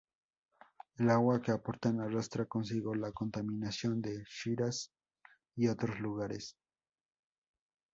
[0.97, 4.89] El agua que aportan arrastra consigo la contaminación de Shiraz
[5.55, 6.57] y otros lugares.